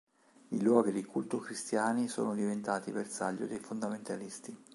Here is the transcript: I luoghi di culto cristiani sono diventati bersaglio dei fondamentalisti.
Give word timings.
I 0.49 0.59
luoghi 0.63 0.91
di 0.91 1.05
culto 1.05 1.37
cristiani 1.37 2.07
sono 2.07 2.33
diventati 2.33 2.91
bersaglio 2.91 3.45
dei 3.45 3.59
fondamentalisti. 3.59 4.57